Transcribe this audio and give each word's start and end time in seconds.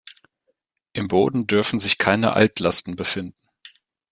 Im 0.93 1.07
Boden 1.07 1.45
dürfen 1.45 1.77
sich 1.77 1.99
keine 1.99 2.33
Altlasten 2.33 2.95
befinden. 2.95 3.37